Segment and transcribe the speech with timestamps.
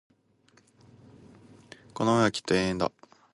[1.93, 2.91] この思いはきっと永遠だ